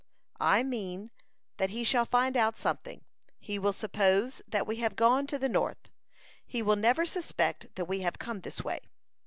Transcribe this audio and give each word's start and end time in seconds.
"I 0.55 0.63
mean 0.63 1.11
that 1.57 1.69
he 1.69 1.83
shall 1.83 2.05
find 2.07 2.35
out 2.35 2.57
something. 2.57 3.05
He 3.39 3.59
will 3.59 3.71
suppose 3.71 4.41
that 4.47 4.65
we 4.65 4.77
have 4.77 4.95
gone 4.95 5.27
to 5.27 5.37
the 5.37 5.47
north. 5.47 5.89
He 6.43 6.63
will 6.63 6.75
never 6.75 7.05
suspect 7.05 7.67
that 7.75 7.85
we 7.85 7.99
have 7.99 8.17
come 8.17 8.41
this 8.41 8.63
way. 8.63 8.79